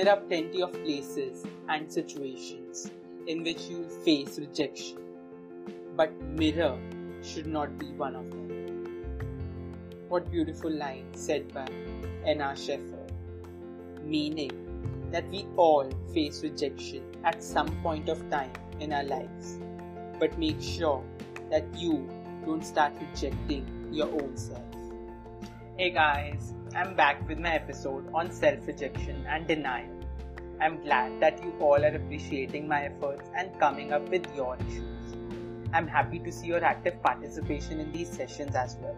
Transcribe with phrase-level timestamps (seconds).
[0.00, 2.90] there are plenty of places and situations
[3.26, 4.96] in which you will face rejection,
[5.94, 6.78] but mirror
[7.22, 8.46] should not be one of them.
[10.08, 11.68] What beautiful line said by
[12.24, 13.10] Anna Sheffer,
[14.02, 19.58] meaning that we all face rejection at some point of time in our lives,
[20.18, 21.04] but make sure
[21.50, 22.08] that you
[22.46, 24.64] don't start rejecting your own self.
[25.76, 29.90] Hey guys, I'm back with my episode on self rejection and denial.
[30.60, 35.16] I'm glad that you all are appreciating my efforts and coming up with your issues.
[35.72, 38.96] I'm happy to see your active participation in these sessions as well.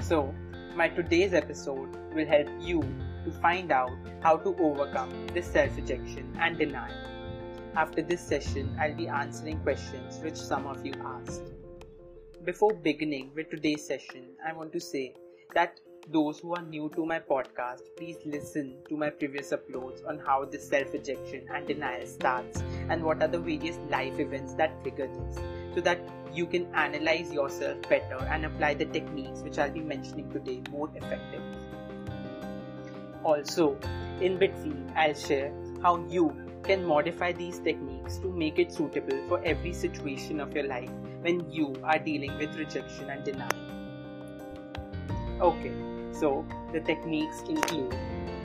[0.00, 0.32] So,
[0.76, 2.80] my today's episode will help you
[3.24, 3.90] to find out
[4.20, 6.94] how to overcome this self rejection and denial.
[7.74, 11.42] After this session, I'll be answering questions which some of you asked.
[12.44, 15.14] Before beginning with today's session, I want to say
[15.54, 20.18] that those who are new to my podcast, please listen to my previous uploads on
[20.18, 24.80] how this self rejection and denial starts and what are the various life events that
[24.82, 25.38] trigger this
[25.74, 25.98] so that
[26.32, 30.88] you can analyze yourself better and apply the techniques which I'll be mentioning today more
[30.94, 31.40] effectively.
[33.24, 33.76] Also,
[34.20, 39.42] in between, I'll share how you can modify these techniques to make it suitable for
[39.44, 40.90] every situation of your life
[41.22, 43.50] when you are dealing with rejection and denial.
[45.40, 45.72] Okay,
[46.18, 47.94] so the techniques include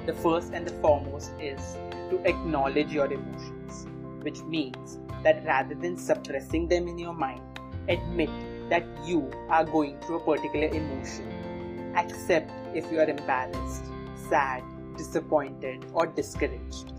[0.06, 1.78] the first and the foremost is
[2.10, 3.88] to acknowledge your emotions,
[4.22, 7.42] which means that rather than suppressing them in your mind,
[7.88, 8.30] admit
[8.70, 11.94] that you are going through a particular emotion.
[11.96, 13.84] Accept if you are embarrassed,
[14.30, 14.64] sad,
[14.98, 16.94] disappointed, or discouraged.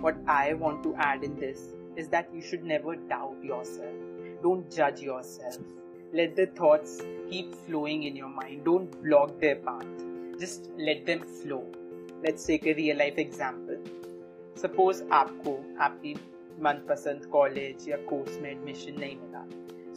[0.00, 1.60] What I want to add in this
[1.96, 3.94] is that you should never doubt yourself.
[4.42, 5.58] Don't judge yourself.
[6.14, 8.64] Let the thoughts keep flowing in your mind.
[8.66, 9.86] Don't block their path.
[10.38, 11.64] Just let them flow.
[12.22, 13.78] Let's take a real life example.
[14.62, 16.14] Suppose आपको आपकी
[16.66, 19.44] मनपसंद college या course में admission नहीं मिला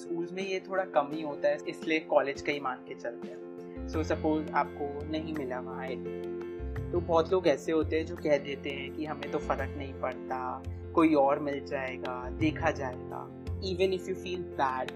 [0.03, 3.27] schools में ये थोड़ा कम ही होता है, इसलिए कॉलेज का ही मान के चलते
[3.27, 5.89] हैं सो सपोज़ आपको नहीं मिला वहाँ
[6.91, 9.93] तो बहुत लोग ऐसे होते हैं जो कह देते हैं कि हमें तो फ़र्क नहीं
[10.01, 10.63] पड़ता,
[10.95, 13.27] कोई और मिल जाएगा, देखा जाएगा
[13.71, 14.91] even if you feel bad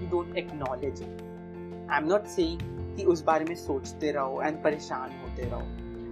[0.00, 2.60] you don't acknowledge I am not saying
[2.96, 5.60] कि उस बारे में सोचते रहो एंड परेशान होते रहो।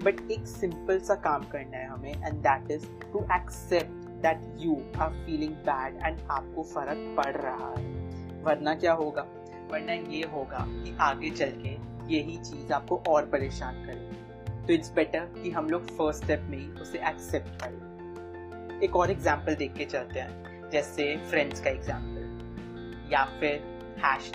[0.04, 4.76] बट एक सिंपल सा काम करना है हमें and that is to accept that you
[5.00, 7.86] are feeling bad and आपको फ़र्क पड़ रहा है।
[8.44, 9.26] वरना क्या होगा?
[9.72, 11.76] वरना ये होगा कि आगे चल के
[12.14, 16.58] यही चीज़ आपको और परेशान करेगी। तो इट्स बेटर कि हम लोग फ़र्स्ट स्टेप में
[16.58, 23.12] ही उसे एक्सेप्ट करें। एक और एग्ज़ाम्पल देख के चलते हैं। जैसे फ्रेंड्स का एग्ज़ाम्पल
[23.12, 24.32] या फिर हैश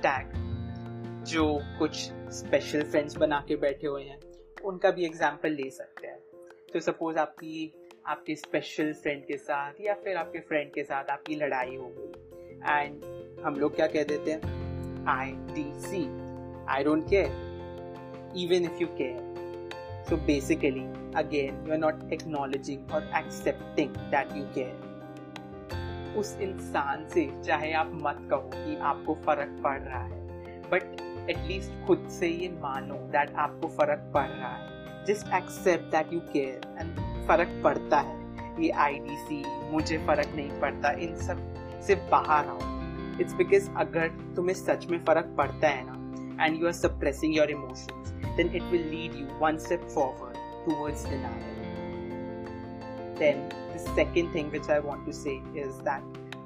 [1.31, 1.95] जो कुछ
[2.29, 4.19] स्पेशल फ्रेंड्स बना के बैठे हुए हैं,
[4.63, 6.19] उनका भी एग्ज़ाम्पल ले सकते हैं।
[6.73, 7.73] तो सपोज़ आपकी,
[8.07, 12.11] आपके स्पेशल फ्रेंड के साथ या फिर आपके फ्रेंड के साथ आपकी लड़ाई हो गई।
[12.69, 13.03] एंड
[13.45, 14.41] हम लोग क्या कह देते हैं?
[15.09, 16.03] I D C
[16.69, 17.25] I don't care
[18.37, 20.85] even if you care so basically
[21.15, 24.82] again you are not acknowledging और एक्सेप्टिंग दैट यू केयर
[26.17, 30.21] उस इंसान से, चाहे आप मत कहो कि आपको फ़र्क पड़ रहा है।
[30.69, 36.13] बट एटलीस्ट खुद से ये मानो दैट आपको फ़र्क पड़ रहा है। Just accept that
[36.13, 38.21] you care and फ़र्क पड़ता है।
[38.63, 42.71] ये IDC मुझे फ़र्क नहीं पड़ता, इन सबसे बाहर आओ।
[43.21, 47.51] इट्स बिकॉज़ अगर तुम्हें सच में फ़र्क पड़ता है ना and you are suppressing your
[47.51, 51.62] emotions then it will lead you one step forward towards denial.
[53.17, 53.41] Then
[53.71, 56.01] the second thing which I want to say is that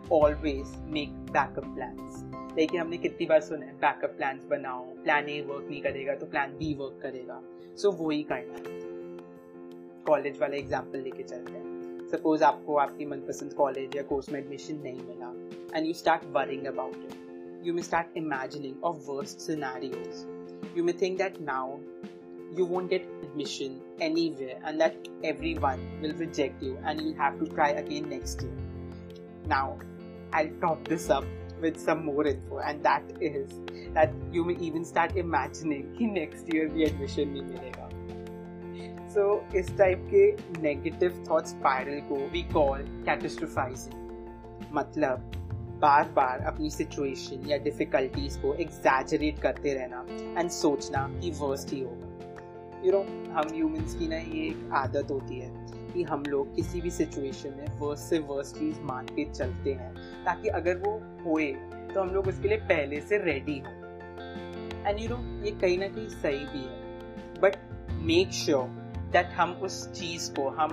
[0.10, 2.24] always make backup plans.
[2.58, 6.26] लेकिन हमने कितनी बार सुना है backup plan बनाओ plan A work नहीं करेगा तो
[6.26, 7.42] प्लान बी वर्क करेगा।
[7.76, 8.58] सो so, वो ही करना
[10.08, 14.82] कॉलेज वाला एग्ज़ाम्पल लेके चलते हैं। सपोज़ आपको आपकी मनपसंद कॉलेज या कोर्स में एडमिशन
[14.84, 15.34] नहीं मिला
[15.78, 20.26] and you start worrying about it you may start imagining of worst scenarios
[20.76, 21.66] you may think that now
[22.56, 27.46] you won't get admission anywhere and that everyone will reject you and you'll have to
[27.48, 28.52] try again next year.
[29.46, 29.78] Now,
[30.34, 31.26] I'll top this up
[31.62, 33.52] with some more info and that is
[33.94, 37.88] that you may even start imagining कि next year भी admission नहीं मिलेगा
[39.14, 39.24] so,
[39.56, 45.32] इस type के negative thought spiral को we call catastrophising मतलब
[45.82, 50.06] बार बार अपनी सिचुएशन या डिफिकल्टीज को एग्जैजरेट करते रहना
[50.40, 52.07] एंड सोचना कि वर्स्ट ही होगा
[52.86, 53.00] यू नो
[53.34, 55.50] हम ह्यूमंस की ना ये एक आदत होती है
[55.94, 59.94] कि हम लोग किसी भी सिचुएशन में वर्स्ट से वर्स्ट चीज़ मान के चलते हैं,
[60.26, 60.92] ताकि अगर वो
[61.24, 61.52] होए
[61.94, 63.72] तो हम लोग उसके लिए पहले से रेडी हो।
[64.88, 67.58] एंड यू नो ये कहीं ना कहीं सही भी है। बट
[68.04, 68.68] मेक श्योर
[69.14, 70.70] दैट हम उस चीज़ को, हम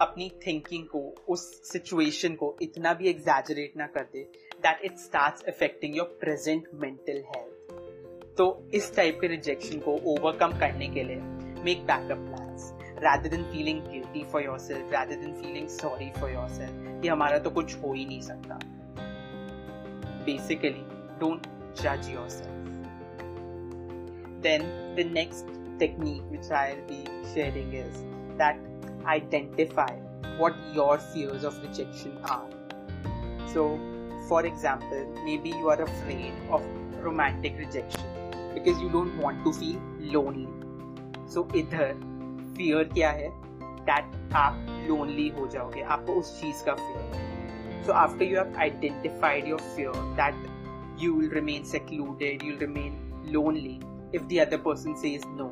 [0.00, 4.22] अपनी थिंकिंग को, उस सिचुएशन को इतना भी एग्जैजरेट ना कर दे
[4.56, 7.59] that it starts affecting your present mental health
[8.40, 11.16] तो इस टाइप के रिजेक्शन को ओवरकम करने के लिए
[11.64, 17.08] make backup plans rather than feeling guilty for yourself then feeling sorry for your कि
[17.08, 18.58] हमारा तो कुछ हो ही नहीं सकता.
[20.26, 20.84] बेसिकली
[21.20, 21.46] डोंट
[21.82, 22.28] जज your
[24.40, 24.62] then
[24.96, 27.04] the next technique which I be
[27.34, 27.98] sharing is
[28.40, 33.68] that identify what your fears of rejection are so
[34.28, 36.64] for example maybe you are afraid of
[37.02, 38.19] romantic rejection
[38.59, 39.79] because you don't want to feel
[40.15, 40.47] lonely.
[41.27, 41.93] So, इधर
[42.57, 43.29] fear क्या है
[43.87, 47.33] that आप lonely हो जाओगे आपको उस चीज का fear
[47.85, 50.33] So, after you have identified your fear that
[50.97, 53.79] you will remain secluded, you'll remain lonely
[54.11, 55.51] if the other person says no.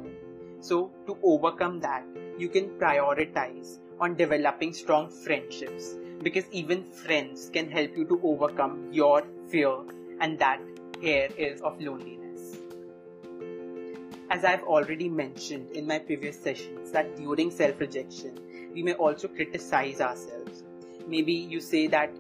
[0.60, 2.04] So, to overcome that,
[2.40, 8.90] you can prioritize on developing strong friendships because even friends can help you to overcome
[8.92, 9.76] your fear
[10.20, 10.60] and that
[11.02, 12.27] here is of loneliness.
[14.31, 18.39] As I've already mentioned in my previous sessions that during self-rejection,
[18.75, 20.65] we may also criticize ourselves.
[21.07, 22.11] Maybe you say that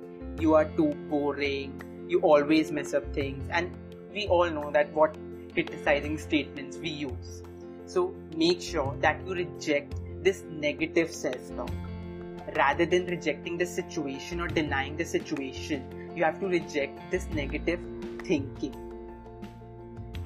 [0.40, 3.76] you are too boring, you always mess up things and
[4.10, 5.18] we all know that what
[5.52, 7.42] criticizing statements we use.
[7.84, 9.94] So make sure that you reject
[10.24, 11.70] this negative self talk.
[12.56, 17.80] Rather than rejecting the situation or denying the situation, you have to reject this negative
[18.24, 18.87] thinking.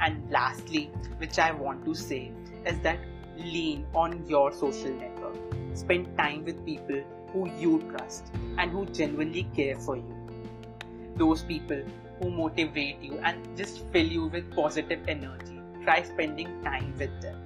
[0.02, 2.32] And lastly, which I want to say
[2.66, 2.98] is that
[3.36, 5.36] lean on your social network.
[5.74, 7.02] Spend time with people
[7.32, 10.16] who you trust and who genuinely care for you.
[11.14, 11.82] Those people
[12.18, 15.60] who motivate you and just fill you with positive energy.
[15.84, 17.38] Try spending time with them.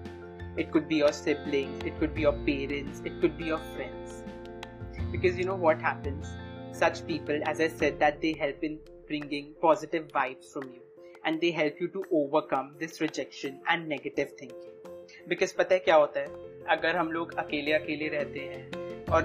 [0.57, 4.23] It could be your siblings, it could be your parents, it could be your friends.
[5.13, 6.27] Because you know what happens?
[6.73, 10.86] Such people, as I said, that they help in bringing positive vibes from you
[11.29, 14.77] and they help you to overcome this rejection and negative thinking.
[15.33, 16.27] Because पता है क्या होता है?
[16.69, 18.71] अगर हम लोग अकेले अकेले रहते हैं,
[19.07, 19.23] और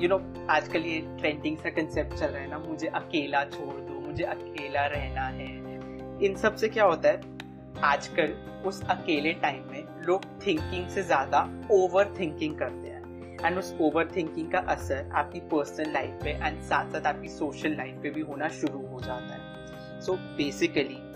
[0.00, 4.00] यू नो आजकल ये ट्रेंडिंग सा कंसेप्ट चल रहा है ना, मुझे अकेला छोड़ दो,
[4.00, 5.46] मुझे अकेला रहना है।
[6.24, 7.20] इन सबसे क्या होता है?
[7.84, 12.98] आजकल, उस अकेले टाइम में लोग थिंकिंग से ज़्यादा ओवर थिंकिंग करते हैं।
[13.46, 17.76] एंड उस ओवर थिंकिंग का असर आपकी पर्सनल लाइफ पे एंड साथ साथ आपकी सोशल
[17.76, 21.07] लाइफ पे भी होना शुरू हो जाता है। सो बेसिकली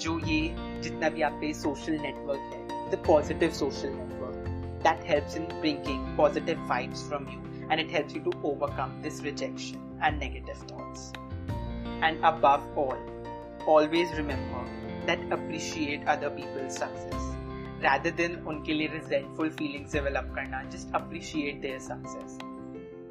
[0.00, 0.40] जो ये
[0.82, 4.48] जितना भी आपका सोशल नेटवर्क है the positive social network
[4.84, 9.22] that helps in bringing positive vibes from you and it helps you to overcome this
[9.24, 11.12] rejection and negative thoughts
[12.04, 13.10] and above all
[13.66, 14.60] always remember
[15.06, 17.26] that appreciate other people's success
[17.82, 22.36] rather than उनके लिए resentful feelings develop करना just appreciate their success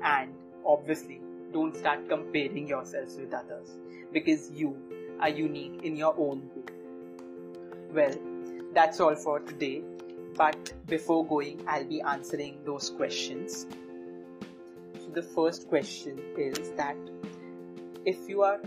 [0.03, 0.33] and
[0.65, 1.19] obviously
[1.53, 3.73] don't start comparing yourselves with others
[4.13, 4.75] because you
[5.21, 6.74] are unique in your own way
[7.96, 8.14] well
[8.74, 9.82] that's all for today
[10.36, 13.66] but before going I'll be answering those questions
[15.00, 16.96] so the first question is that
[18.04, 18.60] if you are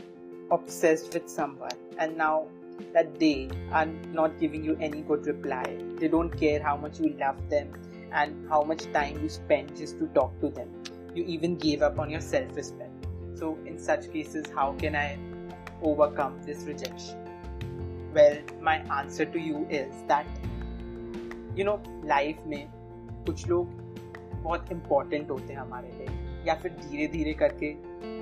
[0.52, 2.48] obsessed with someone and now
[2.94, 5.78] that they are not giving you any good reply.
[5.98, 7.72] They don't care how much you love them
[8.12, 10.70] and how much time you spend just to talk to them.
[11.14, 12.92] You even gave up on your self respect.
[13.36, 15.18] So, in such cases, how can I
[15.82, 17.29] overcome this rejection?
[18.14, 21.76] Well, my answer to you is that you know
[22.06, 22.68] life में
[23.26, 23.74] कुछ लोग
[24.34, 27.72] बहुत important होते हैं हमारे लिए या फिर धीरे धीरे करके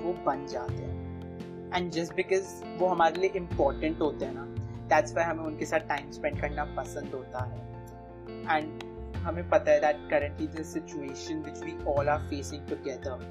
[0.02, 4.44] वो बन जाते हैं। एंड जस्ट बिकॉज़ वो हमारे लिए इम्पोर्टेंट होते हैं ना
[4.88, 8.82] दैट्स वाई हमें उनके साथ टाइम स्पेंड करना पसंद होता है। एंड
[9.16, 13.26] हमें पता है that currently this situation which we all are facing together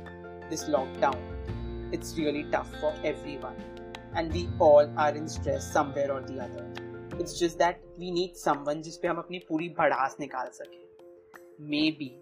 [0.50, 3.06] this lockdown it's really tough for
[3.38, 3.76] everyone
[4.17, 8.35] and we all are in stress somewhere और the other it's just that we need
[8.45, 10.81] someone जिसपे हम अपनी पूरी भड़ास निकाल सके
[11.71, 12.15] may be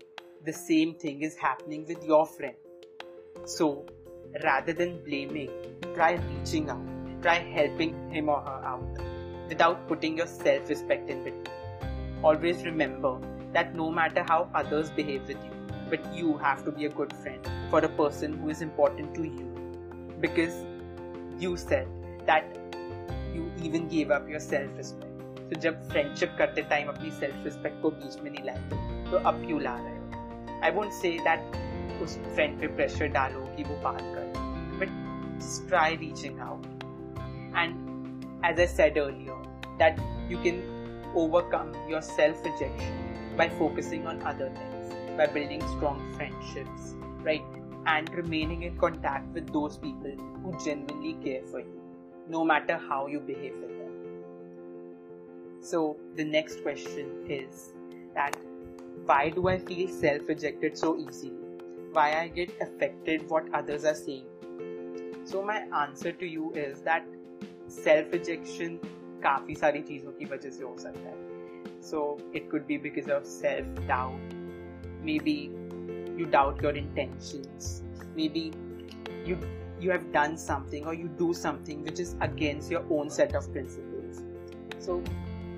[0.49, 3.71] the same thing is happening with your friend so
[4.43, 5.51] rather than blaming,
[5.95, 6.87] try reaching out,
[7.23, 8.99] try helping him or her out
[9.49, 12.23] without putting your self respect in between.
[12.23, 13.19] Always remember
[13.53, 15.51] that no matter how others behave with you,
[15.89, 19.25] but you have to be a good friend for a person who is important to
[19.25, 19.49] you
[20.21, 20.55] because
[21.39, 21.89] you said
[22.27, 22.45] that
[23.35, 25.07] you even gave up your self respect.
[25.51, 29.45] So जब friendship करते time अपनी self respect को बीच में नहीं लाए तो अब
[29.47, 33.81] क्यों ला रहे हो आई वोंट से दैट उस फ्रेंड पे प्रेशर डालो कि वो
[33.85, 34.33] बात कर
[34.81, 34.99] but
[35.69, 36.67] try reaching out
[37.61, 39.37] and as i said earlier
[39.79, 40.59] that you can
[41.23, 42.99] overcome your self rejection
[43.39, 47.43] by focusing on other things by building strong friendships right?
[47.87, 51.81] And remaining in contact with those people who genuinely care for you,
[52.29, 53.95] no matter how you behave with them.
[55.61, 57.73] So, the next question is
[58.15, 58.37] that
[59.07, 61.33] why do I feel self rejected so easily?
[61.93, 64.27] Why I get affected what others are saying?
[65.25, 67.05] So, my answer to you is that
[67.69, 68.81] self rejection
[69.25, 71.31] काफ़ी सारी चीज़ों की वजह से हो सकता है
[71.81, 74.35] so it could be because of self doubt.
[75.03, 75.51] Maybe
[76.18, 77.84] you doubt your intentions.
[78.16, 78.54] Maybe
[79.26, 79.38] you
[79.80, 83.52] you have done something or you do something which is against your own set of
[83.52, 84.22] principles.
[84.80, 85.04] So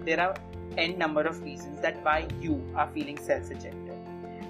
[0.06, 0.36] there are
[0.78, 3.98] n number of reasons that why you are feeling self-rejected.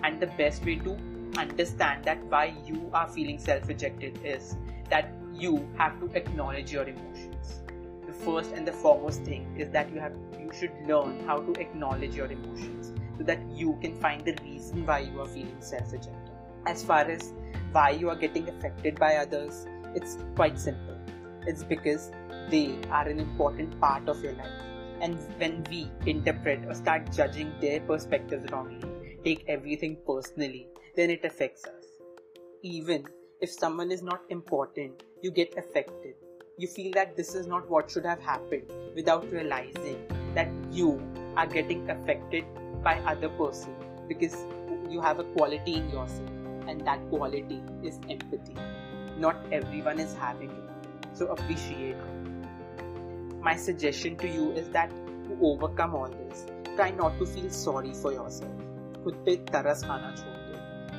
[0.03, 0.97] And the best way to
[1.37, 4.55] understand that why you are feeling self-rejected is
[4.89, 7.61] that you have to acknowledge your emotions.
[8.05, 11.51] The first and the foremost thing is that you have you should learn how to
[11.59, 15.91] acknowledge your emotions so that you can find the reason why you are feeling self
[15.91, 16.31] rejected.
[16.65, 17.33] As far as
[17.71, 20.97] why you are getting affected by others, it's quite simple.
[21.45, 22.11] It's because
[22.49, 24.61] they are an important part of your life.
[25.01, 28.81] And when we interpret or start judging their perspectives wrongly,
[29.23, 31.85] take everything personally, then it affects us.
[32.63, 33.05] Even
[33.41, 36.15] if someone is not important, you get affected.
[36.57, 39.99] You feel that this is not what should have happened without realizing
[40.33, 41.01] that you
[41.35, 42.45] are getting affected
[42.86, 43.74] by other person
[44.08, 44.36] because
[44.90, 46.30] you have a quality in yourself
[46.68, 48.56] and that quality is empathy
[49.18, 55.38] not everyone is having it so appreciate it my suggestion to you is that to
[55.42, 58.68] overcome all this try not to feel sorry for yourself
[59.04, 60.58] खुद पे तरस खाना छोड़ दो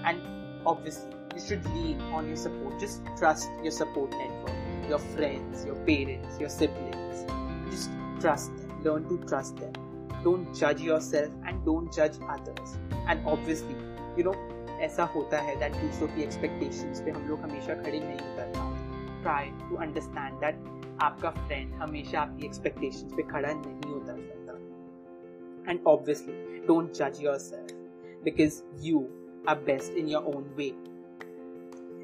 [0.10, 5.64] and obviously you should lean on your support just trust your support network your friends
[5.70, 7.24] your parents your siblings
[7.72, 9.87] just trust them learn to trust them
[10.28, 12.76] don't judge yourself and don't judge others
[13.08, 13.76] and obviously
[14.18, 14.36] you know
[14.84, 19.22] ऐसा होता है that दूसरों की expectations पे हम लोग हमेशा खड़े नहीं उतर पाते
[19.22, 20.56] ट्राई टू अंडरस्टैंड दैट
[21.04, 28.24] आपका फ्रेंड हमेशा आपकी एक्सपेक्टेशंस पे खड़ा नहीं उतर सकता एंड ऑब्वियसली डोंट जज yourself
[28.24, 29.06] because you
[29.50, 30.72] are best in your own way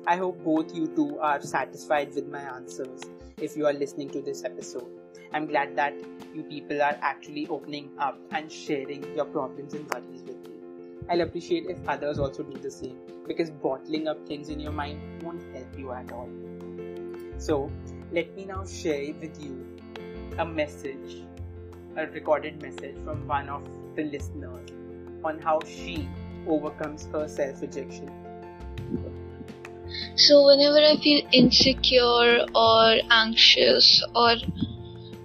[0.07, 3.01] I hope both you two are satisfied with my answers
[3.47, 5.02] if you are listening to this episode.
[5.34, 5.94] I'm glad that
[6.32, 10.52] you people are actually opening up and sharing your problems and worries with me.
[11.10, 15.00] I'll appreciate if others also do the same because bottling up things in your mind
[15.24, 16.28] won't help you at all.
[17.38, 17.68] So,
[18.12, 19.76] let me now share with you
[20.38, 21.24] a message,
[21.96, 24.70] a recorded message from one of the listeners
[25.24, 26.08] on how she
[26.46, 28.08] overcomes her self rejection.
[30.14, 34.36] So, whenever I feel insecure or anxious or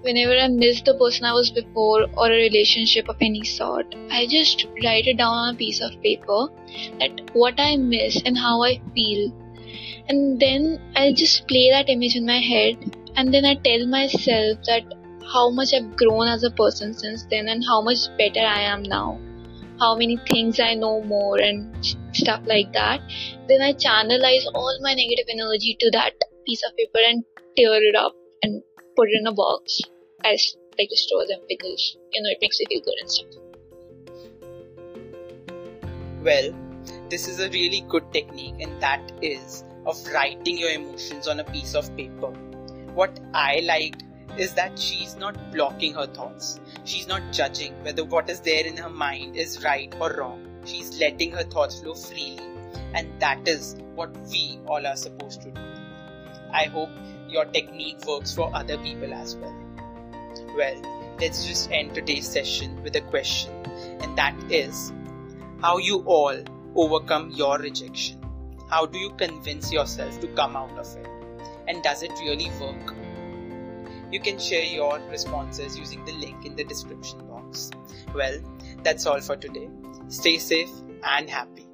[0.02, 4.28] whenever I miss the person I was before or a relationship of any sort, I
[4.28, 6.48] just write it down on a piece of paper
[7.00, 9.32] that what I miss and how I feel.
[10.08, 14.60] And then I just play that image in my head and then I tell myself
[14.66, 14.84] that
[15.32, 18.84] how much I've grown as a person since then and how much better I am
[18.84, 19.20] now.
[19.80, 21.74] How many things I know more and
[22.14, 23.02] stuff like that.
[23.48, 26.14] Then I channelize all my negative energy to that
[26.46, 27.24] piece of paper and
[27.56, 28.62] tear it up and
[29.00, 29.80] put it in a box
[30.26, 33.28] as like to store them because you know it makes you feel good and stuff.
[36.22, 36.52] Well,
[37.10, 41.46] this is a really good technique, and that is of writing your emotions on a
[41.46, 42.32] piece of paper.
[42.94, 44.04] What I liked
[44.38, 46.60] is that she's not blocking her thoughts.
[46.84, 50.46] She's not judging whether what is there in her mind is right or wrong.
[50.66, 52.44] She's letting her thoughts flow freely.
[52.94, 55.62] And that is what we all are supposed to do.
[56.52, 56.90] I hope
[57.30, 59.56] your technique works for other people as well.
[60.56, 63.52] Well, let's just end today's session with a question,
[64.02, 64.92] and that is
[65.62, 66.38] how you all
[66.76, 68.20] overcome your rejection.
[68.70, 71.08] How do you convince yourself to come out of it?
[71.68, 72.96] And does it really work?
[74.12, 77.70] You can share your responses using the link in the description box.
[78.14, 78.40] Well,
[78.84, 79.70] that's all for today.
[80.08, 80.72] Stay safe
[81.04, 81.69] and happy.